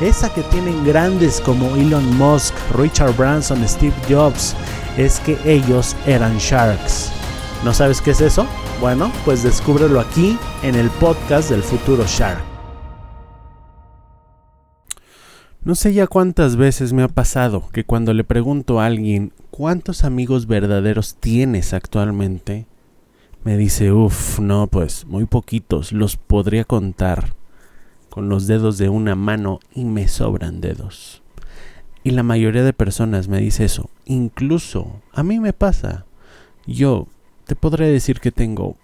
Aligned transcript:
esa 0.00 0.32
que 0.32 0.42
tienen 0.44 0.84
grandes 0.84 1.40
como 1.40 1.76
Elon 1.76 2.16
Musk, 2.16 2.54
Richard 2.74 3.14
Branson, 3.16 3.66
Steve 3.68 3.94
Jobs, 4.08 4.56
es 4.96 5.20
que 5.20 5.38
ellos 5.44 5.96
eran 6.06 6.38
sharks. 6.38 7.12
¿No 7.64 7.74
sabes 7.74 8.00
qué 8.00 8.12
es 8.12 8.20
eso? 8.20 8.46
Bueno, 8.80 9.12
pues 9.24 9.42
descúbrelo 9.42 10.00
aquí 10.00 10.38
en 10.62 10.74
el 10.74 10.88
podcast 10.90 11.50
del 11.50 11.62
futuro 11.62 12.04
Shark. 12.06 12.42
No 15.62 15.74
sé 15.74 15.92
ya 15.92 16.06
cuántas 16.06 16.56
veces 16.56 16.94
me 16.94 17.02
ha 17.02 17.08
pasado 17.08 17.68
que 17.70 17.84
cuando 17.84 18.14
le 18.14 18.24
pregunto 18.24 18.80
a 18.80 18.86
alguien 18.86 19.34
cuántos 19.50 20.04
amigos 20.04 20.46
verdaderos 20.46 21.16
tienes 21.16 21.74
actualmente, 21.74 22.66
me 23.44 23.58
dice, 23.58 23.92
uff, 23.92 24.38
no, 24.38 24.68
pues 24.68 25.04
muy 25.04 25.26
poquitos, 25.26 25.92
los 25.92 26.16
podría 26.16 26.64
contar 26.64 27.34
con 28.10 28.28
los 28.28 28.46
dedos 28.46 28.76
de 28.76 28.88
una 28.88 29.14
mano 29.14 29.60
y 29.74 29.84
me 29.84 30.08
sobran 30.08 30.60
dedos. 30.60 31.22
Y 32.02 32.10
la 32.10 32.22
mayoría 32.22 32.64
de 32.64 32.72
personas 32.72 33.28
me 33.28 33.40
dice 33.40 33.64
eso. 33.64 33.88
Incluso 34.04 35.00
a 35.12 35.22
mí 35.22 35.38
me 35.38 35.52
pasa. 35.52 36.04
Yo 36.66 37.06
te 37.46 37.56
podré 37.56 37.88
decir 37.88 38.20
que 38.20 38.32
tengo 38.32 38.76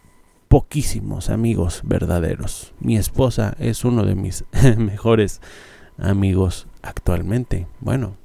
poquísimos 0.48 1.30
amigos 1.30 1.82
verdaderos. 1.84 2.72
Mi 2.80 2.96
esposa 2.96 3.56
es 3.58 3.84
uno 3.84 4.04
de 4.04 4.14
mis 4.14 4.44
mejores 4.76 5.40
amigos 5.98 6.66
actualmente. 6.82 7.66
Bueno, 7.80 8.16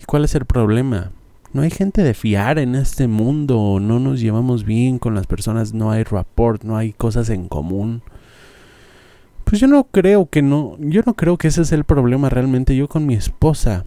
¿y 0.00 0.04
cuál 0.04 0.24
es 0.24 0.34
el 0.34 0.44
problema? 0.44 1.12
No 1.52 1.62
hay 1.62 1.70
gente 1.70 2.02
de 2.02 2.14
fiar 2.14 2.58
en 2.58 2.74
este 2.74 3.08
mundo, 3.08 3.78
no 3.80 3.98
nos 3.98 4.20
llevamos 4.20 4.64
bien 4.64 4.98
con 4.98 5.14
las 5.14 5.26
personas, 5.26 5.74
no 5.74 5.90
hay 5.90 6.02
rapport, 6.02 6.64
no 6.64 6.76
hay 6.76 6.92
cosas 6.92 7.28
en 7.28 7.46
común. 7.46 8.02
Pues 9.52 9.60
yo 9.60 9.68
no 9.68 9.84
creo 9.84 10.30
que 10.30 10.40
no, 10.40 10.78
yo 10.78 11.02
no 11.04 11.12
creo 11.12 11.36
que 11.36 11.48
ese 11.48 11.60
es 11.60 11.72
el 11.72 11.84
problema 11.84 12.30
realmente. 12.30 12.74
Yo 12.74 12.88
con 12.88 13.04
mi 13.04 13.12
esposa 13.12 13.84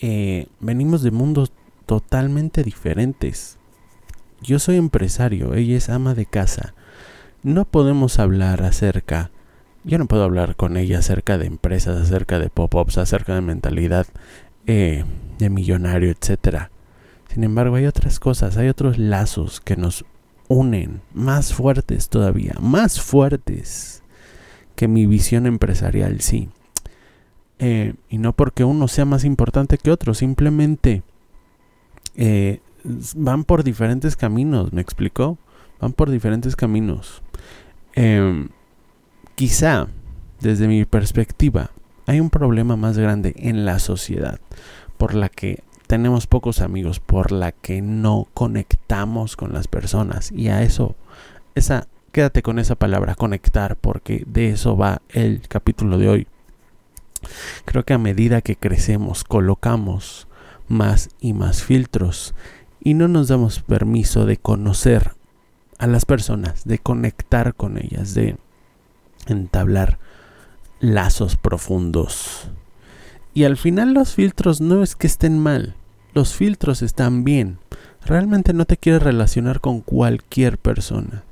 eh, 0.00 0.46
venimos 0.58 1.02
de 1.02 1.10
mundos 1.10 1.52
totalmente 1.84 2.64
diferentes. 2.64 3.58
Yo 4.40 4.58
soy 4.58 4.76
empresario, 4.76 5.52
ella 5.52 5.76
es 5.76 5.90
ama 5.90 6.14
de 6.14 6.24
casa. 6.24 6.72
No 7.42 7.66
podemos 7.66 8.18
hablar 8.18 8.62
acerca, 8.62 9.30
yo 9.84 9.98
no 9.98 10.06
puedo 10.06 10.24
hablar 10.24 10.56
con 10.56 10.78
ella 10.78 11.00
acerca 11.00 11.36
de 11.36 11.44
empresas, 11.44 12.00
acerca 12.00 12.38
de 12.38 12.48
pop-ups, 12.48 12.96
acerca 12.96 13.34
de 13.34 13.42
mentalidad 13.42 14.06
eh, 14.66 15.04
de 15.36 15.50
millonario, 15.50 16.10
etc. 16.10 16.70
Sin 17.28 17.44
embargo, 17.44 17.76
hay 17.76 17.84
otras 17.84 18.18
cosas, 18.18 18.56
hay 18.56 18.68
otros 18.68 18.96
lazos 18.96 19.60
que 19.60 19.76
nos 19.76 20.06
unen, 20.48 21.02
más 21.12 21.52
fuertes 21.52 22.08
todavía, 22.08 22.54
más 22.62 22.98
fuertes 22.98 24.01
que 24.82 24.88
mi 24.88 25.06
visión 25.06 25.46
empresarial, 25.46 26.20
sí. 26.22 26.48
Eh, 27.60 27.94
y 28.08 28.18
no 28.18 28.32
porque 28.32 28.64
uno 28.64 28.88
sea 28.88 29.04
más 29.04 29.22
importante 29.22 29.78
que 29.78 29.92
otro, 29.92 30.12
simplemente 30.12 31.04
eh, 32.16 32.58
van 33.14 33.44
por 33.44 33.62
diferentes 33.62 34.16
caminos, 34.16 34.72
¿me 34.72 34.80
explicó? 34.80 35.38
Van 35.80 35.92
por 35.92 36.10
diferentes 36.10 36.56
caminos. 36.56 37.22
Em, 37.94 38.48
quizá, 39.36 39.86
desde 40.40 40.66
mi 40.66 40.84
perspectiva, 40.84 41.70
hay 42.06 42.18
un 42.18 42.30
problema 42.30 42.74
más 42.74 42.98
grande 42.98 43.34
en 43.36 43.64
la 43.64 43.78
sociedad 43.78 44.40
por 44.98 45.14
la 45.14 45.28
que 45.28 45.62
tenemos 45.86 46.26
pocos 46.26 46.60
amigos, 46.60 46.98
por 46.98 47.30
la 47.30 47.52
que 47.52 47.82
no 47.82 48.26
conectamos 48.34 49.36
con 49.36 49.52
las 49.52 49.68
personas. 49.68 50.32
Y 50.32 50.48
a 50.48 50.64
eso, 50.64 50.96
esa 51.54 51.86
Quédate 52.12 52.42
con 52.42 52.58
esa 52.58 52.74
palabra, 52.74 53.14
conectar, 53.14 53.76
porque 53.76 54.22
de 54.26 54.50
eso 54.50 54.76
va 54.76 55.00
el 55.08 55.48
capítulo 55.48 55.96
de 55.96 56.10
hoy. 56.10 56.26
Creo 57.64 57.84
que 57.84 57.94
a 57.94 57.98
medida 57.98 58.42
que 58.42 58.54
crecemos, 58.54 59.24
colocamos 59.24 60.28
más 60.68 61.08
y 61.20 61.32
más 61.32 61.62
filtros 61.62 62.34
y 62.80 62.92
no 62.92 63.08
nos 63.08 63.28
damos 63.28 63.60
permiso 63.60 64.26
de 64.26 64.36
conocer 64.36 65.12
a 65.78 65.86
las 65.86 66.04
personas, 66.04 66.64
de 66.64 66.78
conectar 66.78 67.54
con 67.54 67.78
ellas, 67.78 68.12
de 68.12 68.36
entablar 69.26 69.98
lazos 70.80 71.36
profundos. 71.36 72.50
Y 73.32 73.44
al 73.44 73.56
final 73.56 73.94
los 73.94 74.14
filtros 74.14 74.60
no 74.60 74.82
es 74.82 74.96
que 74.96 75.06
estén 75.06 75.38
mal, 75.38 75.76
los 76.12 76.34
filtros 76.34 76.82
están 76.82 77.24
bien. 77.24 77.58
Realmente 78.04 78.52
no 78.52 78.66
te 78.66 78.76
quieres 78.76 79.02
relacionar 79.02 79.60
con 79.60 79.80
cualquier 79.80 80.58
persona. 80.58 81.24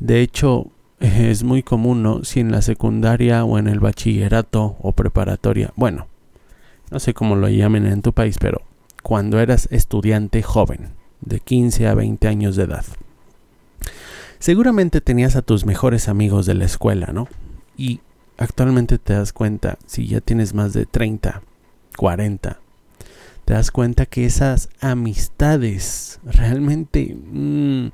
De 0.00 0.20
hecho, 0.20 0.70
es 1.00 1.44
muy 1.44 1.62
común, 1.62 2.02
¿no? 2.02 2.24
Si 2.24 2.40
en 2.40 2.52
la 2.52 2.62
secundaria 2.62 3.44
o 3.44 3.58
en 3.58 3.68
el 3.68 3.80
bachillerato 3.80 4.76
o 4.80 4.92
preparatoria, 4.92 5.72
bueno, 5.76 6.06
no 6.90 7.00
sé 7.00 7.14
cómo 7.14 7.36
lo 7.36 7.48
llamen 7.48 7.86
en 7.86 8.02
tu 8.02 8.12
país, 8.12 8.38
pero 8.38 8.62
cuando 9.02 9.40
eras 9.40 9.68
estudiante 9.70 10.42
joven, 10.42 10.90
de 11.20 11.40
15 11.40 11.88
a 11.88 11.94
20 11.94 12.28
años 12.28 12.56
de 12.56 12.64
edad, 12.64 12.84
seguramente 14.38 15.00
tenías 15.00 15.36
a 15.36 15.42
tus 15.42 15.66
mejores 15.66 16.08
amigos 16.08 16.46
de 16.46 16.54
la 16.54 16.64
escuela, 16.64 17.08
¿no? 17.12 17.28
Y 17.76 18.00
actualmente 18.36 18.98
te 18.98 19.14
das 19.14 19.32
cuenta, 19.32 19.78
si 19.86 20.06
ya 20.06 20.20
tienes 20.20 20.54
más 20.54 20.72
de 20.72 20.86
30, 20.86 21.42
40, 21.96 22.60
te 23.44 23.52
das 23.52 23.70
cuenta 23.70 24.06
que 24.06 24.26
esas 24.26 24.68
amistades 24.80 26.20
realmente... 26.24 27.16
Mmm, 27.16 27.88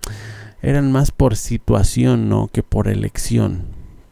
eran 0.65 0.91
más 0.91 1.11
por 1.11 1.37
situación, 1.37 2.31
¿no? 2.31 2.49
Que 2.49 2.63
por 2.63 2.89
elección. 2.89 3.65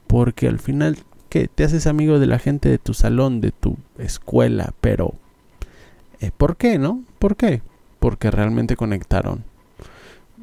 Porque 0.07 0.49
al 0.49 0.59
final, 0.59 0.99
¿qué? 1.31 1.49
Te 1.49 1.65
haces 1.65 1.87
amigo 1.87 2.19
de 2.19 2.27
la 2.27 2.39
gente 2.39 2.69
de 2.69 2.79
tu 2.79 2.93
salón, 2.93 3.41
de 3.41 3.53
tu 3.53 3.79
escuela, 3.99 4.75
pero... 4.83 5.15
Eh, 6.21 6.31
¿Por 6.37 6.57
qué, 6.57 6.79
no? 6.79 7.03
¿Por 7.19 7.37
qué? 7.37 7.63
Porque 7.99 8.31
realmente 8.31 8.77
conectaron. 8.77 9.45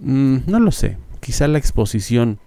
Mm, 0.02 0.38
no 0.48 0.60
lo 0.60 0.72
sé. 0.72 0.98
Quizá 1.20 1.48
la 1.48 1.60
exposición 1.60 2.40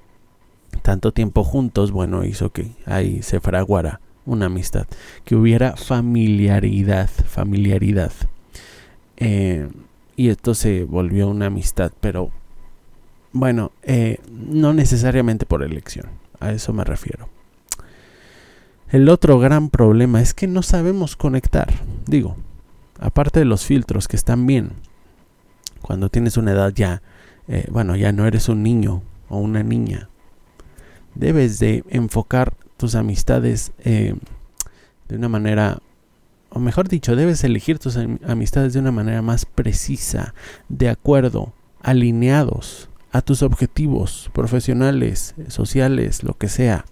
tanto 0.83 1.13
tiempo 1.13 1.45
juntos, 1.45 1.93
bueno, 1.93 2.25
hizo 2.25 2.51
que 2.51 2.73
ahí 2.85 3.23
se 3.23 3.39
fraguara 3.39 4.01
una 4.27 4.47
amistad. 4.47 4.89
Que 5.25 5.37
hubiera 5.37 5.77
familiaridad, 5.77 7.09
familiaridad. 7.09 8.13
Eh, 9.19 9.69
y 10.17 10.31
esto 10.31 10.55
se 10.55 10.83
volvió 10.83 11.29
una 11.29 11.47
amistad, 11.47 11.93
pero 12.01 12.33
bueno, 13.33 13.73
eh, 13.83 14.19
no 14.31 14.73
necesariamente 14.73 15.47
por 15.47 15.63
elección, 15.63 16.07
a 16.41 16.53
eso 16.53 16.73
me 16.73 16.85
refiero. 16.85 17.29
El 18.91 19.09
otro 19.09 19.39
gran 19.39 19.71
problema 19.71 20.21
es 20.21 20.35
que 20.35 20.47
no 20.47 20.63
sabemos 20.63 21.17
conectar. 21.17 21.73
Digo, 22.07 22.37
aparte 23.01 23.39
de 23.39 23.47
los 23.47 23.65
filtros 23.65 24.07
que 24.07 24.17
están 24.17 24.47
bien, 24.47 24.73
cuando 25.81 26.11
tienes 26.11 26.37
una 26.37 26.53
edad 26.53 26.73
ya, 26.75 27.03
eh, 27.49 27.67
bueno, 27.71 27.97
ya 27.97 28.13
no 28.13 28.27
eres 28.27 28.51
un 28.51 28.63
niño 28.63 29.03
o 29.31 29.39
una 29.39 29.63
niña, 29.63 30.11
debes 31.15 31.59
de 31.59 31.85
enfocar 31.89 32.55
tus 32.77 32.95
amistades 32.95 33.73
eh, 33.79 34.15
de 35.09 35.17
una 35.17 35.31
manera, 35.31 35.79
o 36.51 36.59
mejor 36.59 36.89
dicho, 36.89 37.17
debes 37.17 37.45
elegir 37.45 37.79
tus 37.79 37.97
amistades 37.97 38.75
de 38.75 38.81
una 38.81 38.93
manera 38.93 39.23
más 39.23 39.47
precisa, 39.47 40.35
de 40.69 40.91
acuerdo, 40.91 41.55
alineados 41.81 42.91
a 43.13 43.21
tus 43.21 43.43
objetivos 43.43 44.31
profesionales, 44.33 45.35
sociales, 45.49 46.25
lo 46.25 46.35
que 46.35 46.49
sea. 46.49 46.87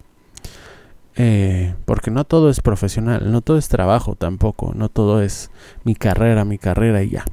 Eh, 1.15 1.75
porque 1.85 2.09
no 2.09 2.23
todo 2.23 2.49
es 2.49 2.61
profesional, 2.61 3.31
no 3.31 3.41
todo 3.41 3.57
es 3.57 3.67
trabajo 3.67 4.15
tampoco, 4.15 4.73
no 4.75 4.87
todo 4.87 5.21
es 5.21 5.51
mi 5.83 5.95
carrera, 5.95 6.45
mi 6.45 6.57
carrera 6.57 7.03
y 7.03 7.09
ya. 7.09 7.25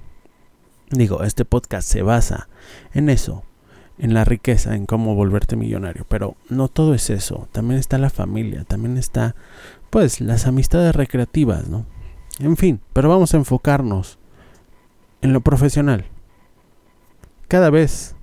Digo, 0.91 1.23
este 1.23 1.45
podcast 1.45 1.89
se 1.89 2.03
basa 2.03 2.49
en 2.95 3.11
eso, 3.11 3.45
en 3.99 4.15
la 4.15 4.25
riqueza, 4.25 4.75
en 4.75 4.87
cómo 4.87 5.15
volverte 5.15 5.55
millonario, 5.55 6.07
pero 6.09 6.37
no 6.49 6.69
todo 6.69 6.95
es 6.95 7.11
eso, 7.11 7.47
también 7.53 7.79
está 7.79 7.99
la 7.99 8.11
familia, 8.11 8.65
también 8.65 8.97
está 8.97 9.37
pues 9.91 10.21
las 10.21 10.47
amistades 10.47 10.97
recreativas, 10.97 11.69
¿no? 11.69 11.87
En 12.41 12.57
fin, 12.57 12.81
pero 12.93 13.09
vamos 13.09 13.35
a 13.35 13.37
enfocarnos 13.37 14.19
en 15.21 15.33
lo 15.33 15.41
profesional. 15.41 16.07
Cada 17.49 17.71
vez 17.71 18.15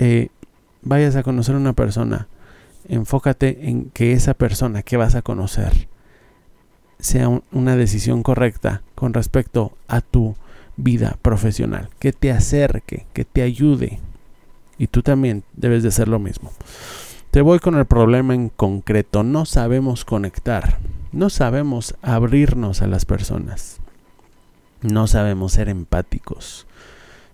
eh, 0.00 0.28
vayas 0.82 1.14
a 1.14 1.22
conocer 1.22 1.54
a 1.54 1.58
una 1.58 1.74
persona, 1.74 2.26
enfócate 2.88 3.68
en 3.68 3.90
que 3.90 4.12
esa 4.12 4.34
persona 4.34 4.82
que 4.82 4.96
vas 4.96 5.14
a 5.14 5.22
conocer 5.22 5.88
sea 6.98 7.28
una 7.52 7.76
decisión 7.76 8.22
correcta 8.22 8.82
con 8.94 9.12
respecto 9.14 9.76
a 9.88 10.00
tu 10.00 10.36
vida 10.76 11.18
profesional, 11.20 11.90
que 11.98 12.12
te 12.12 12.32
acerque, 12.32 13.06
que 13.12 13.24
te 13.24 13.42
ayude. 13.42 14.00
Y 14.78 14.86
tú 14.86 15.02
también 15.02 15.44
debes 15.52 15.82
de 15.82 15.90
hacer 15.90 16.08
lo 16.08 16.18
mismo. 16.18 16.50
Te 17.30 17.42
voy 17.42 17.58
con 17.58 17.76
el 17.76 17.84
problema 17.84 18.34
en 18.34 18.48
concreto. 18.48 19.22
No 19.22 19.44
sabemos 19.44 20.06
conectar. 20.06 20.78
No 21.12 21.28
sabemos 21.28 21.94
abrirnos 22.00 22.80
a 22.80 22.86
las 22.86 23.04
personas. 23.04 23.80
No 24.80 25.06
sabemos 25.06 25.52
ser 25.52 25.68
empáticos. 25.68 26.66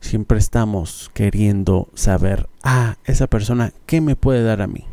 Siempre 0.01 0.39
estamos 0.39 1.11
queriendo 1.15 1.89
saber, 1.95 2.49
ah, 2.63 2.97
esa 3.05 3.27
persona, 3.27 3.73
¿qué 3.87 4.01
me 4.01 4.17
puede 4.17 4.43
dar 4.43 4.63
a 4.63 4.67
mí? 4.67 4.85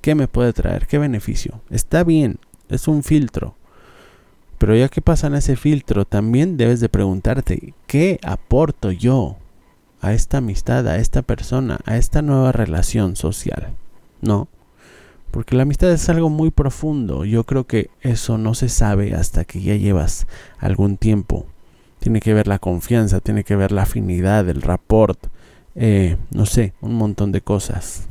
¿Qué 0.00 0.14
me 0.14 0.28
puede 0.28 0.52
traer? 0.52 0.86
¿Qué 0.86 0.98
beneficio? 0.98 1.60
Está 1.70 2.04
bien, 2.04 2.38
es 2.68 2.88
un 2.88 3.02
filtro. 3.02 3.54
Pero 4.58 4.76
ya 4.76 4.88
que 4.88 5.00
pasan 5.02 5.34
ese 5.34 5.56
filtro, 5.56 6.04
también 6.04 6.56
debes 6.56 6.80
de 6.80 6.88
preguntarte, 6.88 7.74
¿qué 7.86 8.18
aporto 8.22 8.92
yo 8.92 9.36
a 10.00 10.12
esta 10.12 10.38
amistad, 10.38 10.86
a 10.88 10.96
esta 10.96 11.22
persona, 11.22 11.80
a 11.86 11.96
esta 11.96 12.22
nueva 12.22 12.52
relación 12.52 13.16
social? 13.16 13.74
¿No? 14.20 14.48
Porque 15.30 15.54
la 15.56 15.62
amistad 15.62 15.90
es 15.92 16.08
algo 16.08 16.28
muy 16.28 16.50
profundo. 16.50 17.24
Yo 17.24 17.44
creo 17.44 17.66
que 17.66 17.90
eso 18.00 18.36
no 18.36 18.54
se 18.54 18.68
sabe 18.68 19.14
hasta 19.14 19.44
que 19.44 19.60
ya 19.60 19.76
llevas 19.76 20.26
algún 20.58 20.96
tiempo. 20.96 21.46
Tiene 22.00 22.20
que 22.20 22.34
ver 22.34 22.48
la 22.48 22.58
confianza, 22.58 23.20
tiene 23.20 23.44
que 23.44 23.56
ver 23.56 23.72
la 23.72 23.82
afinidad, 23.82 24.48
el 24.48 24.62
rapport, 24.62 25.18
eh, 25.74 26.16
no 26.32 26.46
sé, 26.46 26.72
un 26.80 26.94
montón 26.94 27.30
de 27.30 27.40
cosas. 27.42 28.08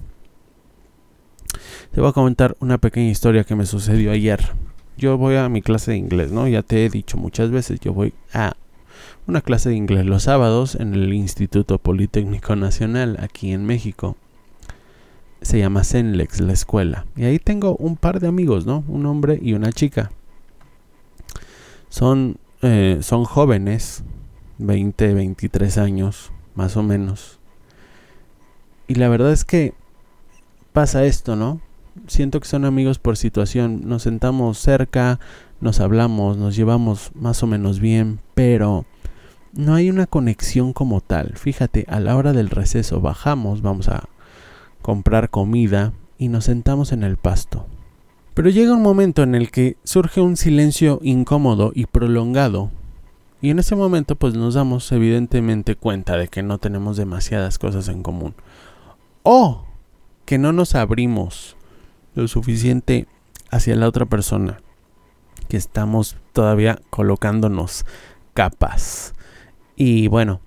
Te 1.92 2.00
voy 2.00 2.10
a 2.10 2.14
comentar 2.14 2.56
una 2.60 2.78
pequeña 2.78 3.10
historia 3.10 3.44
que 3.44 3.56
me 3.56 3.66
sucedió 3.66 4.12
ayer. 4.12 4.54
Yo 4.98 5.18
voy 5.18 5.36
a 5.36 5.50
mi 5.50 5.62
clase 5.62 5.92
de 5.92 5.98
inglés, 5.98 6.32
¿no? 6.32 6.48
Ya 6.48 6.62
te 6.62 6.86
he 6.86 6.90
dicho 6.90 7.18
muchas 7.18 7.52
veces, 7.52 7.80
yo 7.80 7.94
voy 7.94 8.14
a 8.34 8.56
una 9.28 9.42
clase 9.42 9.70
de 9.70 9.76
inglés 9.76 10.06
los 10.06 10.24
sábados 10.24 10.76
en 10.76 10.94
el 10.94 11.14
Instituto 11.14 11.78
Politécnico 11.78 12.56
Nacional 12.56 13.18
aquí 13.22 13.52
en 13.52 13.66
México. 13.66 14.18
Se 15.42 15.60
llama 15.60 15.84
Senlex 15.84 16.42
la 16.42 16.54
escuela. 16.54 17.06
Y 17.16 17.24
ahí 17.24 17.40
tengo 17.40 17.76
un 17.78 17.96
par 17.96 18.20
de 18.20 18.28
amigos, 18.28 18.66
¿no? 18.66 18.84
Un 18.88 19.06
hombre 19.06 19.40
y 19.42 19.54
una 19.54 19.72
chica. 19.72 20.12
Son, 21.90 22.38
eh, 22.62 23.00
son 23.02 23.26
jóvenes, 23.26 24.04
20, 24.58 25.14
23 25.14 25.78
años, 25.78 26.32
más 26.56 26.78
o 26.78 26.84
menos. 26.84 27.40
Y 28.88 28.96
la 28.96 29.10
verdad 29.10 29.32
es 29.32 29.46
que 29.46 29.74
pasa 30.74 31.06
esto, 31.06 31.36
¿no? 31.36 31.62
siento 32.08 32.40
que 32.40 32.48
son 32.48 32.66
amigos 32.66 33.00
por 33.00 33.18
situación. 33.18 33.82
Nos 33.86 34.04
sentamos 34.04 34.58
cerca, 34.58 35.20
nos 35.62 35.80
hablamos, 35.80 36.38
nos 36.38 36.56
llevamos 36.56 37.12
más 37.16 37.44
o 37.44 37.48
menos 37.48 37.80
bien, 37.80 38.20
pero 38.36 38.86
no 39.54 39.76
hay 39.76 39.90
una 39.90 40.08
conexión 40.08 40.74
como 40.74 41.02
tal. 41.02 41.34
Fíjate, 41.36 41.86
a 41.90 42.00
la 42.00 42.16
hora 42.16 42.34
del 42.34 42.50
receso 42.50 43.02
bajamos, 43.02 43.62
vamos 43.62 43.90
a 43.90 44.06
comprar 44.82 45.30
comida 45.30 45.94
y 46.18 46.30
nos 46.30 46.46
sentamos 46.46 46.92
en 46.92 47.04
el 47.04 47.18
pasto. 47.18 47.66
Pero 48.40 48.52
llega 48.52 48.72
un 48.72 48.82
momento 48.82 49.22
en 49.22 49.36
el 49.36 49.52
que 49.52 49.76
surge 49.84 50.22
un 50.22 50.38
silencio 50.38 51.02
incómodo 51.04 51.74
y 51.76 51.88
prolongado. 51.88 52.72
Y 53.42 53.50
en 53.50 53.60
ese 53.60 53.76
momento 53.76 54.16
pues 54.16 54.34
nos 54.34 54.54
damos 54.54 54.90
evidentemente 54.94 55.76
cuenta 55.76 56.16
de 56.16 56.30
que 56.30 56.42
no 56.42 56.58
tenemos 56.58 56.96
demasiadas 56.96 57.60
cosas 57.60 57.90
en 57.90 58.02
común. 58.02 58.36
O 59.24 59.66
que 60.24 60.38
no 60.38 60.54
nos 60.54 60.74
abrimos 60.76 61.58
lo 62.16 62.30
suficiente 62.30 63.08
hacia 63.52 63.76
la 63.76 63.90
otra 63.90 64.06
persona, 64.06 64.62
que 65.50 65.58
estamos 65.58 66.16
todavía 66.32 66.80
colocándonos 66.90 67.86
capas. 68.34 69.16
Y 69.76 70.08
bueno, 70.08 70.40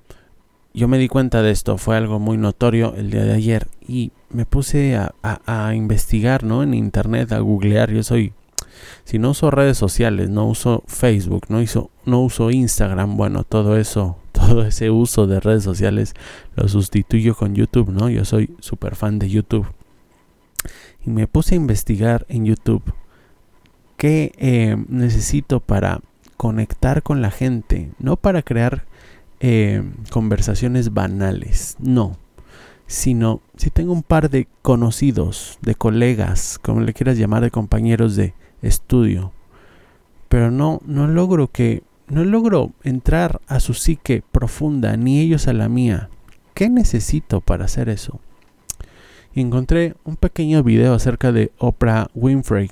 yo 0.75 0.89
me 0.89 0.99
di 0.99 1.09
cuenta 1.09 1.43
de 1.43 1.51
esto, 1.51 1.79
fue 1.79 1.97
algo 1.97 2.19
muy 2.19 2.37
notorio 2.37 2.95
el 2.97 3.11
día 3.11 3.25
de 3.25 3.35
ayer 3.35 3.69
y 3.87 4.13
me 4.31 4.47
puse 4.47 4.97
a, 4.97 5.75
investigar, 5.75 6.45
¿no? 6.45 6.63
En 6.63 6.75
internet, 6.75 7.33
a 7.33 7.41
googlear, 7.41 7.91
yo 7.91 8.03
soy... 8.03 8.33
Si 9.05 9.19
no 9.19 9.31
uso 9.31 9.51
redes 9.51 9.77
sociales, 9.77 10.31
no 10.31 10.47
uso 10.47 10.83
Facebook, 10.87 11.47
no, 11.49 11.61
hizo, 11.61 11.91
no 12.05 12.21
uso 12.23 12.51
Instagram, 12.51 13.17
bueno, 13.17 13.45
todo 13.45 13.77
eso, 13.77 14.17
todo 14.33 14.65
ese 14.65 14.91
uso 14.91 15.27
de 15.27 15.41
redes 15.41 15.63
sociales 15.63 16.15
lo 16.57 16.69
sustituyo 16.69 17.35
con 17.35 17.55
YouTube, 17.55 17.91
¿no? 17.91 18.09
Yo 18.09 18.25
soy 18.25 18.55
súper 18.61 18.97
fan 18.97 19.19
de 19.19 19.29
YouTube 19.29 19.67
y 21.05 21.11
me 21.11 21.27
puse 21.27 21.55
a 21.55 21.57
investigar 21.57 22.25
en 22.29 22.47
YouTube 22.47 22.83
qué 23.97 24.33
eh, 24.39 24.77
necesito 24.89 25.61
para 25.61 26.01
conectar 26.37 27.03
con 27.03 27.23
la 27.23 27.31
gente, 27.31 27.93
no 27.99 28.17
para 28.17 28.43
crear 28.43 28.85
eh, 29.43 29.83
conversaciones 30.11 30.95
banales, 30.95 31.77
no, 31.79 32.17
sino 32.87 33.43
si 33.59 33.69
tengo 33.69 33.93
un 33.93 34.03
par 34.03 34.31
de 34.31 34.49
conocidos, 34.63 35.59
de 35.61 35.75
colegas, 35.75 36.59
como 36.63 36.81
le 36.81 36.95
quieras 36.95 37.19
llamar, 37.19 37.43
de 37.43 37.51
compañeros 37.51 38.17
de 38.17 38.33
estudio, 38.63 39.33
pero 40.31 40.51
no, 40.51 40.81
no 40.87 41.07
logro 41.07 41.49
que, 41.49 41.83
no 42.09 42.25
logro 42.25 42.73
entrar 42.83 43.43
a 43.47 43.61
su 43.61 43.75
psique 43.75 44.23
profunda, 44.33 44.97
ni 44.97 45.21
ellos 45.21 45.47
a 45.47 45.53
la 45.53 45.69
mía. 45.69 46.09
¿Qué 46.55 46.71
necesito 46.71 47.43
para 47.43 47.67
hacer 47.67 47.91
eso? 47.91 48.21
y 49.35 49.41
encontré 49.41 49.95
un 50.05 50.17
pequeño 50.17 50.63
video 50.63 50.95
acerca 50.95 51.33
de 51.33 51.53
Oprah 51.59 52.09
Winfrey. 52.15 52.71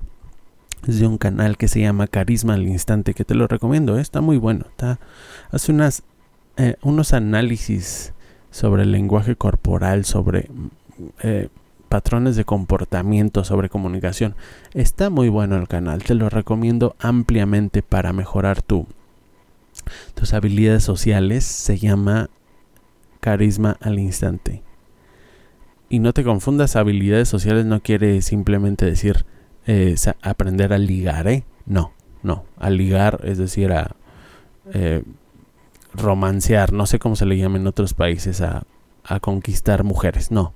Es 0.87 0.99
de 0.99 1.07
un 1.07 1.19
canal 1.19 1.57
que 1.57 1.69
se 1.69 1.81
llama 1.81 2.07
Carisma 2.07 2.55
al 2.55 2.67
Instante, 2.67 3.15
que 3.15 3.25
te 3.25 3.35
lo 3.35 3.47
recomiendo, 3.47 3.99
¿eh? 3.99 4.01
está 4.01 4.21
muy 4.21 4.39
bueno. 4.39 4.67
Está, 4.71 4.99
hace 5.51 5.73
unas, 5.73 6.03
eh, 6.57 6.77
unos 6.83 7.13
análisis 7.13 8.13
sobre 8.51 8.83
el 8.83 8.93
lenguaje 8.93 9.37
corporal, 9.37 10.05
sobre 10.05 10.49
eh, 11.23 11.49
patrones 11.89 12.37
de 12.37 12.45
comportamiento, 12.45 13.45
sobre 13.45 13.69
comunicación. 13.69 14.35
Está 14.75 15.11
muy 15.11 15.29
bueno 15.29 15.57
el 15.57 15.69
canal, 15.69 16.03
te 16.03 16.15
lo 16.15 16.29
recomiendo 16.29 16.95
ampliamente 16.99 17.83
para 17.83 18.13
mejorar 18.13 18.63
tu, 18.63 18.87
tus 20.15 20.35
habilidades 20.35 20.85
sociales. 20.85 21.45
Se 21.45 21.79
llama 21.79 22.31
Carisma 23.21 23.77
al 23.81 23.99
Instante. 23.99 24.63
Y 25.89 25.99
no 25.99 26.13
te 26.13 26.23
confundas, 26.23 26.77
habilidades 26.77 27.29
sociales 27.29 27.67
no 27.67 27.81
quiere 27.83 28.23
simplemente 28.23 28.87
decir 28.87 29.27
eh, 29.67 29.97
aprender 30.23 30.73
a 30.73 30.79
ligar, 30.79 31.27
¿eh? 31.27 31.45
No, 31.67 31.93
no. 32.23 32.45
A 32.59 32.71
ligar 32.71 33.21
es 33.25 33.39
decir, 33.39 33.73
a 33.73 33.97
eh, 34.73 35.03
romancear, 35.95 36.73
no 36.73 36.87
sé 36.87 36.99
cómo 36.99 37.17
se 37.17 37.27
le 37.27 37.37
llama 37.37 37.59
en 37.59 37.67
otros 37.67 37.95
países, 37.95 38.41
a, 38.41 38.65
a 39.05 39.21
conquistar 39.21 39.85
mujeres, 39.85 40.31
no. 40.31 40.55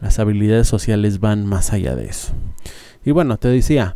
Las 0.00 0.18
habilidades 0.18 0.68
sociales 0.68 1.20
van 1.20 1.46
más 1.46 1.72
allá 1.72 1.96
de 1.96 2.06
eso. 2.06 2.32
Y 3.04 3.12
bueno, 3.12 3.38
te 3.38 3.48
decía, 3.48 3.94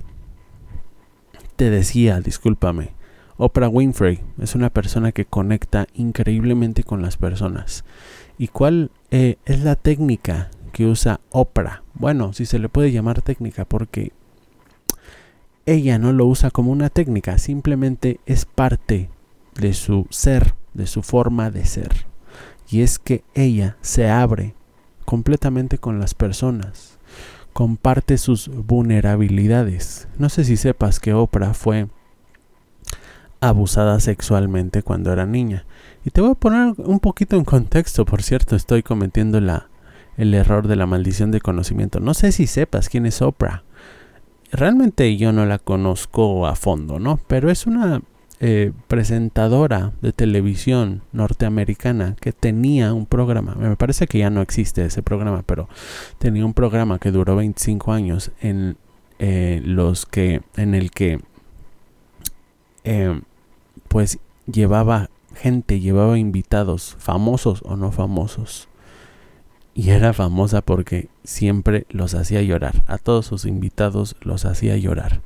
te 1.56 1.68
decía, 1.70 2.20
discúlpame, 2.20 2.92
Oprah 3.36 3.68
Winfrey 3.68 4.20
es 4.40 4.54
una 4.54 4.70
persona 4.70 5.12
que 5.12 5.24
conecta 5.24 5.86
increíblemente 5.94 6.84
con 6.84 7.02
las 7.02 7.16
personas. 7.16 7.84
¿Y 8.38 8.48
cuál 8.48 8.90
eh, 9.10 9.36
es 9.46 9.64
la 9.64 9.76
técnica 9.76 10.50
que 10.72 10.86
usa 10.86 11.20
Oprah? 11.30 11.82
Bueno, 11.94 12.32
si 12.32 12.46
se 12.46 12.58
le 12.58 12.68
puede 12.68 12.92
llamar 12.92 13.22
técnica 13.22 13.64
porque 13.64 14.12
ella 15.66 15.98
no 15.98 16.12
lo 16.12 16.26
usa 16.26 16.50
como 16.50 16.70
una 16.70 16.90
técnica, 16.90 17.38
simplemente 17.38 18.20
es 18.26 18.44
parte 18.44 19.10
de 19.54 19.72
su 19.74 20.06
ser, 20.10 20.54
de 20.74 20.86
su 20.86 21.02
forma 21.02 21.50
de 21.50 21.64
ser. 21.64 22.06
Y 22.68 22.82
es 22.82 22.98
que 22.98 23.24
ella 23.34 23.76
se 23.80 24.08
abre 24.08 24.54
completamente 25.04 25.78
con 25.78 25.98
las 25.98 26.14
personas, 26.14 26.98
comparte 27.52 28.16
sus 28.16 28.48
vulnerabilidades. 28.48 30.08
No 30.18 30.28
sé 30.28 30.44
si 30.44 30.56
sepas 30.56 31.00
que 31.00 31.14
Oprah 31.14 31.54
fue 31.54 31.88
abusada 33.40 33.98
sexualmente 34.00 34.82
cuando 34.82 35.12
era 35.12 35.26
niña. 35.26 35.64
Y 36.04 36.10
te 36.10 36.20
voy 36.20 36.30
a 36.30 36.34
poner 36.34 36.74
un 36.78 37.00
poquito 37.00 37.36
en 37.36 37.44
contexto, 37.44 38.04
por 38.04 38.22
cierto, 38.22 38.54
estoy 38.54 38.82
cometiendo 38.82 39.40
la, 39.40 39.68
el 40.16 40.32
error 40.34 40.68
de 40.68 40.76
la 40.76 40.86
maldición 40.86 41.30
de 41.30 41.40
conocimiento. 41.40 42.00
No 42.00 42.14
sé 42.14 42.32
si 42.32 42.46
sepas 42.46 42.88
quién 42.88 43.06
es 43.06 43.20
Oprah. 43.22 43.64
realmente 44.52 45.16
yo 45.16 45.32
no 45.32 45.46
la 45.46 45.58
conozco 45.58 46.46
a 46.46 46.54
fondo, 46.54 46.98
¿no? 46.98 47.18
Pero 47.26 47.50
es 47.50 47.66
una 47.66 48.02
eh, 48.42 48.72
presentadora 48.88 49.92
de 50.00 50.14
televisión 50.14 51.02
norteamericana 51.12 52.16
que 52.18 52.32
tenía 52.32 52.94
un 52.94 53.04
programa, 53.04 53.54
me 53.54 53.76
parece 53.76 54.06
que 54.06 54.18
ya 54.18 54.30
no 54.30 54.40
existe 54.40 54.82
ese 54.82 55.02
programa, 55.02 55.42
pero 55.44 55.68
tenía 56.18 56.46
un 56.46 56.54
programa 56.54 56.98
que 56.98 57.10
duró 57.10 57.36
25 57.36 57.92
años 57.92 58.30
en 58.40 58.78
eh, 59.18 59.60
los 59.62 60.06
que, 60.06 60.40
en 60.56 60.74
el 60.74 60.90
que, 60.90 61.20
eh, 62.84 63.20
pues 63.88 64.18
llevaba 64.50 65.10
gente, 65.34 65.78
llevaba 65.78 66.18
invitados, 66.18 66.96
famosos 66.98 67.60
o 67.66 67.76
no 67.76 67.92
famosos. 67.92 68.68
Y 69.74 69.90
era 69.90 70.14
famosa 70.14 70.62
porque 70.62 71.08
siempre 71.24 71.86
los 71.90 72.14
hacía 72.14 72.40
llorar. 72.40 72.84
A 72.86 72.96
todos 72.96 73.26
sus 73.26 73.44
invitados 73.44 74.16
los 74.22 74.46
hacía 74.46 74.78
llorar. 74.78 75.20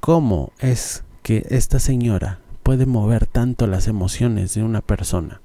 ¿Cómo 0.00 0.52
es 0.58 1.02
que 1.22 1.46
esta 1.50 1.78
señora 1.78 2.38
puede 2.62 2.86
mover 2.86 3.26
tanto 3.26 3.66
las 3.66 3.88
emociones 3.88 4.54
de 4.54 4.62
una 4.62 4.80
persona 4.80 5.40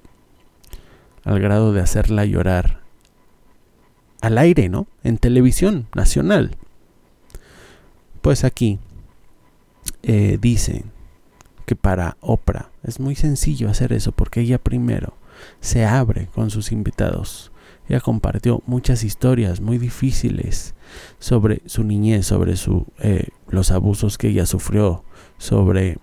al 1.24 1.40
grado 1.40 1.74
de 1.74 1.82
hacerla 1.82 2.26
llorar 2.26 2.82
al 4.22 4.38
aire, 4.38 4.70
¿no? 4.70 4.88
En 5.04 5.18
televisión 5.18 5.88
nacional. 5.94 6.56
Pues 8.22 8.44
aquí 8.44 8.80
eh, 10.04 10.38
dice 10.42 10.86
que 11.66 11.76
para 11.76 12.18
Oprah 12.22 12.70
es 12.84 13.00
muy 13.00 13.16
sencillo 13.16 13.70
hacer 13.70 13.94
eso 13.94 14.12
porque 14.12 14.42
ella 14.42 14.58
primero 14.58 15.14
se 15.60 15.86
abre 15.86 16.28
con 16.34 16.50
sus 16.50 16.72
invitados. 16.72 17.52
Ella 17.90 18.00
compartió 18.00 18.64
muchas 18.66 19.04
historias 19.04 19.62
muy 19.62 19.78
difíciles 19.78 20.76
sobre 21.20 21.62
su 21.66 21.84
niñez, 21.84 22.26
sobre 22.26 22.58
su, 22.58 22.86
eh, 23.00 23.30
los 23.50 23.72
abusos 23.72 24.18
que 24.18 24.30
ella 24.30 24.46
sufrió, 24.46 25.04
sobre 25.38 25.98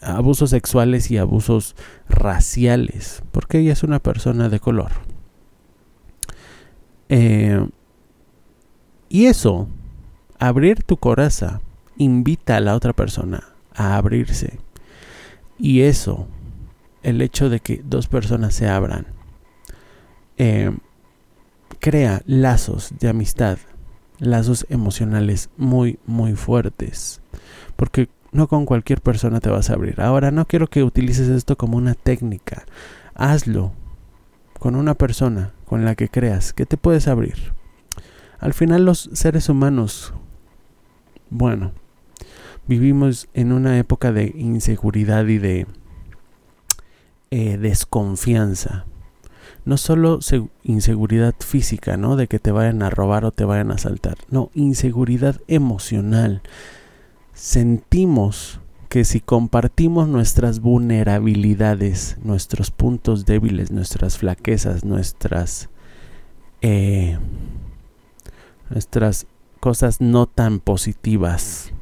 abusos 0.00 0.50
sexuales 0.50 1.10
y 1.10 1.18
abusos 1.18 1.76
raciales, 2.08 3.22
porque 3.32 3.58
ella 3.58 3.72
es 3.72 3.82
una 3.82 3.98
persona 3.98 4.48
de 4.48 4.60
color. 4.60 4.92
Eh, 7.08 7.66
y 9.08 9.26
eso, 9.26 9.68
abrir 10.38 10.82
tu 10.82 10.96
coraza, 10.96 11.60
invita 11.96 12.56
a 12.56 12.60
la 12.60 12.74
otra 12.74 12.92
persona 12.92 13.44
a 13.74 13.96
abrirse. 13.96 14.58
Y 15.58 15.82
eso, 15.82 16.28
el 17.02 17.22
hecho 17.22 17.48
de 17.48 17.60
que 17.60 17.82
dos 17.84 18.06
personas 18.06 18.54
se 18.54 18.68
abran, 18.68 19.06
eh, 20.36 20.76
crea 21.80 22.22
lazos 22.26 22.92
de 23.00 23.08
amistad, 23.08 23.58
lazos 24.18 24.66
emocionales 24.68 25.50
muy, 25.56 25.98
muy 26.06 26.34
fuertes. 26.34 27.20
Porque 27.76 28.08
no 28.32 28.48
con 28.48 28.66
cualquier 28.66 29.00
persona 29.00 29.40
te 29.40 29.50
vas 29.50 29.70
a 29.70 29.74
abrir. 29.74 30.00
Ahora, 30.00 30.30
no 30.30 30.46
quiero 30.46 30.66
que 30.66 30.84
utilices 30.84 31.28
esto 31.28 31.56
como 31.56 31.76
una 31.76 31.94
técnica. 31.94 32.64
Hazlo 33.14 33.72
con 34.58 34.76
una 34.76 34.94
persona 34.94 35.52
con 35.64 35.84
la 35.84 35.94
que 35.94 36.08
creas 36.08 36.52
que 36.52 36.66
te 36.66 36.76
puedes 36.76 37.08
abrir. 37.08 37.52
Al 38.38 38.54
final 38.54 38.84
los 38.84 39.10
seres 39.12 39.48
humanos, 39.48 40.12
bueno, 41.30 41.72
vivimos 42.66 43.28
en 43.34 43.52
una 43.52 43.78
época 43.78 44.12
de 44.12 44.32
inseguridad 44.36 45.26
y 45.26 45.38
de 45.38 45.66
eh, 47.30 47.58
desconfianza. 47.58 48.84
No 49.64 49.76
solo 49.76 50.20
inseguridad 50.62 51.34
física, 51.40 51.96
¿no? 51.96 52.16
De 52.16 52.26
que 52.26 52.38
te 52.38 52.52
vayan 52.52 52.82
a 52.82 52.90
robar 52.90 53.24
o 53.24 53.32
te 53.32 53.44
vayan 53.44 53.70
a 53.70 53.74
asaltar. 53.74 54.16
No, 54.30 54.50
inseguridad 54.54 55.40
emocional 55.46 56.42
sentimos 57.38 58.60
que 58.88 59.04
si 59.04 59.20
compartimos 59.20 60.08
nuestras 60.08 60.58
vulnerabilidades, 60.58 62.16
nuestros 62.24 62.72
puntos 62.72 63.26
débiles, 63.26 63.70
nuestras 63.70 64.18
flaquezas, 64.18 64.84
nuestras 64.84 65.68
eh, 66.62 67.16
nuestras 68.70 69.28
cosas 69.60 70.00
no 70.00 70.26
tan 70.26 70.58
positivas, 70.58 71.72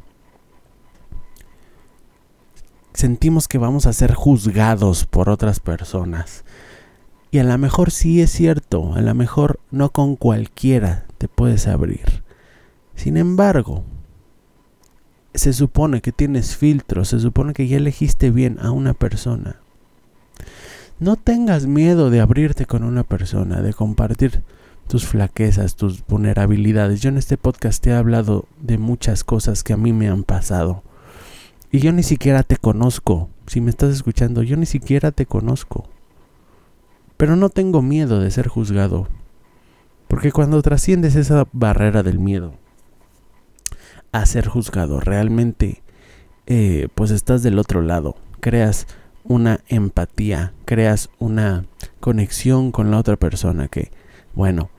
sentimos 2.92 3.48
que 3.48 3.56
vamos 3.56 3.86
a 3.86 3.94
ser 3.94 4.12
juzgados 4.12 5.06
por 5.06 5.30
otras 5.30 5.60
personas. 5.60 6.44
Y 7.30 7.38
a 7.38 7.44
lo 7.44 7.56
mejor 7.56 7.90
sí 7.90 8.20
es 8.20 8.30
cierto, 8.30 8.92
a 8.92 9.00
lo 9.00 9.14
mejor 9.14 9.58
no 9.70 9.90
con 9.90 10.16
cualquiera 10.16 11.06
te 11.16 11.28
puedes 11.28 11.66
abrir. 11.66 12.25
Sin 12.94 13.16
embargo, 13.16 13.84
se 15.36 15.52
supone 15.52 16.00
que 16.00 16.12
tienes 16.12 16.56
filtros, 16.56 17.08
se 17.08 17.20
supone 17.20 17.52
que 17.52 17.68
ya 17.68 17.76
elegiste 17.76 18.30
bien 18.30 18.58
a 18.60 18.70
una 18.70 18.94
persona. 18.94 19.56
No 20.98 21.16
tengas 21.16 21.66
miedo 21.66 22.10
de 22.10 22.20
abrirte 22.20 22.66
con 22.66 22.82
una 22.82 23.02
persona, 23.02 23.60
de 23.60 23.74
compartir 23.74 24.42
tus 24.88 25.06
flaquezas, 25.06 25.76
tus 25.76 26.06
vulnerabilidades. 26.06 27.02
Yo 27.02 27.10
en 27.10 27.18
este 27.18 27.36
podcast 27.36 27.82
te 27.82 27.90
he 27.90 27.94
hablado 27.94 28.46
de 28.60 28.78
muchas 28.78 29.24
cosas 29.24 29.62
que 29.62 29.72
a 29.72 29.76
mí 29.76 29.92
me 29.92 30.08
han 30.08 30.24
pasado. 30.24 30.82
Y 31.70 31.80
yo 31.80 31.92
ni 31.92 32.02
siquiera 32.02 32.42
te 32.42 32.56
conozco. 32.56 33.28
Si 33.46 33.60
me 33.60 33.70
estás 33.70 33.92
escuchando, 33.94 34.42
yo 34.42 34.56
ni 34.56 34.66
siquiera 34.66 35.10
te 35.10 35.26
conozco. 35.26 35.88
Pero 37.16 37.36
no 37.36 37.50
tengo 37.50 37.82
miedo 37.82 38.20
de 38.20 38.30
ser 38.30 38.48
juzgado. 38.48 39.08
Porque 40.08 40.32
cuando 40.32 40.62
trasciendes 40.62 41.16
esa 41.16 41.46
barrera 41.52 42.02
del 42.02 42.18
miedo, 42.18 42.54
a 44.20 44.26
ser 44.26 44.49
juzgado. 44.49 45.00
Realmente, 45.00 45.82
eh, 46.46 46.88
pues 46.94 47.11
estás 47.11 47.42
del 47.42 47.58
otro 47.58 47.82
lado. 47.82 48.16
Creas 48.40 48.87
una 49.25 49.61
empatía, 49.68 50.52
creas 50.64 51.11
una 51.18 51.64
conexión 52.00 52.70
con 52.70 52.90
la 52.90 52.99
otra 52.99 53.16
persona 53.16 53.68
que, 53.68 53.90
bueno, 54.35 54.70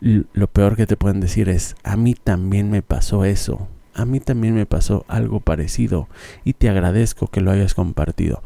lo 0.00 0.46
peor 0.46 0.76
que 0.76 0.86
te 0.86 0.96
pueden 0.96 1.20
decir 1.20 1.48
es, 1.48 1.76
a 1.82 1.96
mí 1.96 2.14
también 2.14 2.70
me 2.70 2.82
pasó 2.82 3.24
eso, 3.24 3.68
a 3.94 4.04
mí 4.04 4.20
también 4.20 4.54
me 4.54 4.66
pasó 4.66 5.06
algo 5.08 5.40
parecido 5.40 6.08
y 6.44 6.52
te 6.52 6.68
agradezco 6.68 7.28
que 7.28 7.40
lo 7.40 7.50
hayas 7.50 7.74
compartido. 7.74 8.42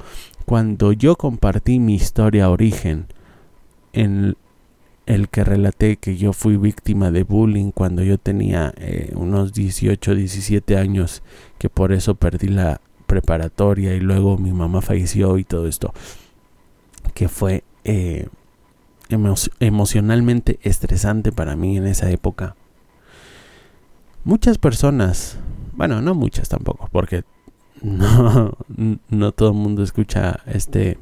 Cuando 0.47 0.93
yo 0.93 1.17
compartí 1.17 1.81
mi 1.81 1.95
historia 1.95 2.51
origen 2.51 3.07
en 3.93 4.37
el 5.11 5.29
que 5.29 5.43
relaté 5.43 5.97
que 5.97 6.17
yo 6.17 6.33
fui 6.33 6.57
víctima 6.57 7.11
de 7.11 7.25
bullying 7.25 7.73
cuando 7.73 8.05
yo 8.05 8.17
tenía 8.17 8.73
eh, 8.77 9.13
unos 9.17 9.53
18, 9.53 10.15
17 10.15 10.77
años, 10.77 11.25
que 11.59 11.69
por 11.69 11.93
eso 11.93 12.15
perdí 12.15 12.47
la 12.47 12.81
preparatoria 13.07 13.95
y 13.95 14.01
luego 14.01 14.39
mi 14.39 14.53
mamá 14.53 14.83
falleció 14.83 15.37
y 15.39 15.43
todo 15.43 15.67
esto, 15.67 15.93
que 17.13 17.29
fue 17.29 17.65
eh, 17.83 18.29
emocionalmente 19.59 20.61
estresante 20.63 21.33
para 21.33 21.57
mí 21.57 21.77
en 21.77 21.89
esa 21.89 22.09
época. 22.09 22.55
Muchas 24.23 24.59
personas, 24.59 25.39
bueno, 25.73 26.01
no 26.01 26.15
muchas 26.15 26.49
tampoco, 26.49 26.89
porque 26.93 27.25
no, 27.83 28.57
no 29.09 29.33
todo 29.33 29.49
el 29.49 29.57
mundo 29.57 29.83
escucha 29.83 30.39
este 30.47 30.99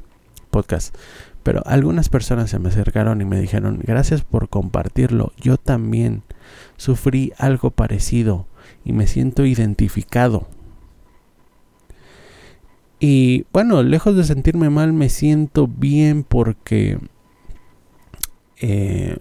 podcast, 0.49 0.95
pero 1.43 1.61
algunas 1.65 2.09
personas 2.09 2.49
se 2.49 2.59
me 2.59 2.69
acercaron 2.69 3.21
y 3.21 3.25
me 3.25 3.39
dijeron, 3.39 3.79
gracias 3.83 4.21
por 4.23 4.49
compartirlo, 4.49 5.31
yo 5.37 5.57
también 5.57 6.23
sufrí 6.77 7.33
algo 7.37 7.71
parecido 7.71 8.47
y 8.83 8.93
me 8.93 9.07
siento 9.07 9.45
identificado. 9.45 10.47
Y 12.99 13.45
bueno, 13.53 13.81
lejos 13.81 14.17
de 14.17 14.25
sentirme 14.25 14.69
mal, 14.69 14.91
me 14.91 15.07
siento 15.07 15.67
bien 15.67 16.23
porque 16.23 16.99
eh, 18.57 19.17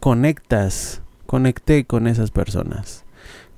conectas, 0.00 1.00
conecté 1.24 1.86
con 1.86 2.06
esas 2.06 2.30
personas 2.30 3.05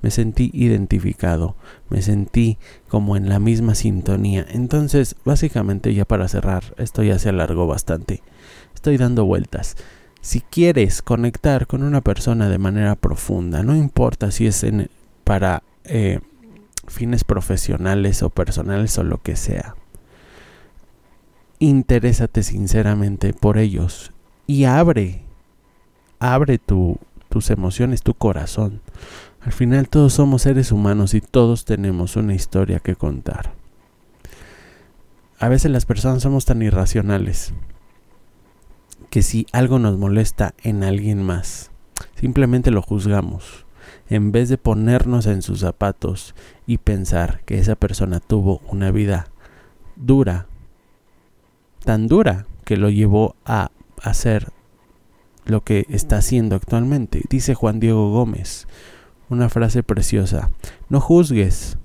me 0.01 0.11
sentí 0.11 0.49
identificado, 0.53 1.55
me 1.89 2.01
sentí 2.01 2.57
como 2.87 3.17
en 3.17 3.29
la 3.29 3.39
misma 3.39 3.75
sintonía. 3.75 4.45
Entonces, 4.49 5.15
básicamente 5.25 5.93
ya 5.93 6.05
para 6.05 6.27
cerrar, 6.27 6.63
esto 6.77 7.03
ya 7.03 7.19
se 7.19 7.29
alargó 7.29 7.67
bastante. 7.67 8.21
Estoy 8.73 8.97
dando 8.97 9.25
vueltas. 9.25 9.75
Si 10.21 10.41
quieres 10.41 11.01
conectar 11.01 11.67
con 11.67 11.83
una 11.83 12.01
persona 12.01 12.49
de 12.49 12.57
manera 12.57 12.95
profunda, 12.95 13.63
no 13.63 13.75
importa 13.75 14.31
si 14.31 14.47
es 14.47 14.65
para 15.23 15.63
eh, 15.85 16.19
fines 16.87 17.23
profesionales 17.23 18.23
o 18.23 18.29
personales 18.29 18.97
o 18.97 19.03
lo 19.03 19.21
que 19.21 19.35
sea, 19.35 19.75
interésate 21.59 22.43
sinceramente 22.43 23.33
por 23.33 23.57
ellos 23.57 24.11
y 24.47 24.63
abre, 24.63 25.23
abre 26.19 26.57
tu, 26.57 26.97
tus 27.29 27.49
emociones, 27.49 28.01
tu 28.01 28.13
corazón 28.13 28.81
al 29.41 29.51
final 29.53 29.87
todos 29.87 30.13
somos 30.13 30.41
seres 30.41 30.71
humanos 30.71 31.13
y 31.13 31.21
todos 31.21 31.65
tenemos 31.65 32.15
una 32.15 32.33
historia 32.33 32.79
que 32.79 32.95
contar. 32.95 33.53
A 35.39 35.47
veces 35.47 35.71
las 35.71 35.85
personas 35.85 36.23
somos 36.23 36.45
tan 36.45 36.61
irracionales 36.61 37.53
que 39.09 39.21
si 39.21 39.47
algo 39.53 39.79
nos 39.79 39.97
molesta 39.97 40.53
en 40.63 40.83
alguien 40.83 41.23
más, 41.23 41.71
simplemente 42.15 42.71
lo 42.71 42.81
juzgamos. 42.81 43.65
en 44.09 44.31
vez 44.31 44.49
de 44.49 44.57
ponernos 44.57 45.27
en 45.27 45.41
sus 45.43 45.59
zapatos 45.59 46.33
y 46.65 46.79
pensar 46.79 47.41
que 47.45 47.59
esa 47.59 47.75
persona 47.75 48.19
tuvo 48.19 48.59
una 48.67 48.91
vida 48.91 49.27
dura, 49.95 50.47
tan 51.83 52.07
dura 52.07 52.47
que 52.65 52.75
lo 52.75 52.89
llevó 52.89 53.35
a 53.45 53.71
hacer 54.01 54.51
lo 55.45 55.63
que 55.63 55.85
está 55.89 56.17
haciendo 56.17 56.55
actualmente. 56.55 57.21
Dice 57.29 57.53
Juan 57.53 57.79
Diego 57.79 58.11
Gómez, 58.11 58.67
una 59.29 59.49
frase 59.49 59.83
preciosa, 59.83 60.49
no 60.89 60.99
juzgues, 60.99 61.77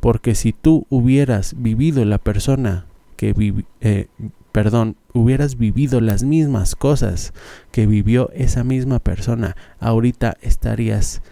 porque 0.00 0.34
si 0.34 0.52
tú 0.52 0.86
hubieras 0.88 1.54
vivido 1.58 2.04
la 2.04 2.18
persona 2.18 2.86
que 3.16 3.34
eh, 3.80 4.08
perdón, 4.52 4.96
hubieras 5.12 5.58
vivido 5.58 6.00
las 6.00 6.22
mismas 6.22 6.76
cosas 6.76 7.34
que 7.72 7.86
vivió 7.86 8.30
esa 8.32 8.64
misma 8.64 9.00
persona, 9.00 9.56
ahorita 9.80 10.36
estarías 10.40 11.22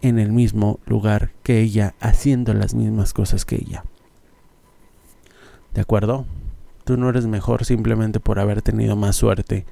en 0.00 0.18
el 0.18 0.30
mismo 0.30 0.78
lugar 0.86 1.32
que 1.42 1.60
ella, 1.60 1.94
haciendo 2.00 2.54
las 2.54 2.74
mismas 2.74 3.12
cosas 3.12 3.44
que 3.44 3.56
ella. 3.56 3.84
¿De 5.74 5.80
acuerdo? 5.80 6.24
Tú 6.84 6.96
no 6.96 7.08
eres 7.08 7.26
mejor 7.26 7.64
simplemente 7.64 8.20
por 8.20 8.38
haber 8.38 8.62
tenido 8.62 8.94
más 8.94 9.16
suerte 9.16 9.66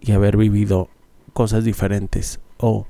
y 0.00 0.12
haber 0.12 0.36
vivido 0.36 0.88
cosas 1.32 1.64
diferentes 1.64 2.40
o 2.56 2.86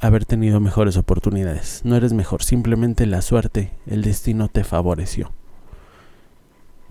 haber 0.00 0.24
tenido 0.24 0.60
mejores 0.60 0.96
oportunidades. 0.96 1.82
No 1.84 1.96
eres 1.96 2.12
mejor, 2.12 2.42
simplemente 2.42 3.06
la 3.06 3.22
suerte, 3.22 3.72
el 3.86 4.02
destino 4.02 4.48
te 4.48 4.64
favoreció. 4.64 5.32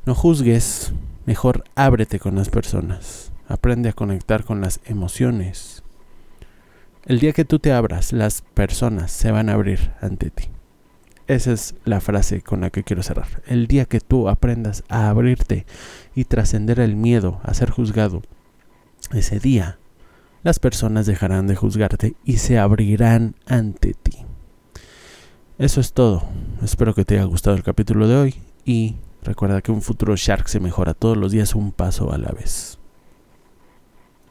No 0.05 0.15
juzgues, 0.15 0.93
mejor 1.25 1.63
ábrete 1.75 2.19
con 2.19 2.35
las 2.35 2.49
personas. 2.49 3.31
Aprende 3.47 3.89
a 3.89 3.93
conectar 3.93 4.43
con 4.43 4.61
las 4.61 4.79
emociones. 4.85 5.83
El 7.05 7.19
día 7.19 7.33
que 7.33 7.45
tú 7.45 7.59
te 7.59 7.71
abras, 7.71 8.11
las 8.11 8.41
personas 8.41 9.11
se 9.11 9.31
van 9.31 9.49
a 9.49 9.53
abrir 9.53 9.91
ante 10.01 10.29
ti. 10.29 10.49
Esa 11.27 11.51
es 11.51 11.75
la 11.83 11.99
frase 11.99 12.41
con 12.41 12.61
la 12.61 12.69
que 12.69 12.83
quiero 12.83 13.03
cerrar. 13.03 13.41
El 13.47 13.67
día 13.67 13.85
que 13.85 13.99
tú 13.99 14.29
aprendas 14.29 14.83
a 14.87 15.09
abrirte 15.09 15.65
y 16.15 16.23
trascender 16.23 16.79
el 16.79 16.95
miedo 16.95 17.41
a 17.43 17.53
ser 17.53 17.69
juzgado, 17.69 18.21
ese 19.13 19.39
día 19.39 19.77
las 20.47 20.59
personas 20.59 21.05
dejarán 21.05 21.45
de 21.45 21.57
juzgarte 21.57 22.15
y 22.23 22.37
se 22.37 22.57
abrirán 22.57 23.35
ante 23.47 23.93
ti. 23.93 24.19
Eso 25.57 25.81
es 25.81 25.91
todo. 25.91 26.23
Espero 26.63 26.93
que 26.93 27.03
te 27.03 27.15
haya 27.15 27.25
gustado 27.25 27.57
el 27.57 27.63
capítulo 27.63 28.07
de 28.07 28.15
hoy 28.15 28.35
y 28.63 28.95
recuerda 29.23 29.61
que 29.61 29.73
un 29.73 29.81
futuro 29.81 30.15
Shark 30.15 30.47
se 30.47 30.61
mejora 30.61 30.93
todos 30.93 31.17
los 31.17 31.33
días 31.33 31.53
un 31.53 31.73
paso 31.73 32.13
a 32.13 32.17
la 32.17 32.29
vez. 32.29 32.76